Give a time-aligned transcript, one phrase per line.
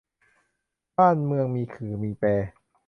[0.97, 2.23] บ้านเมืองมีขื่อมีแป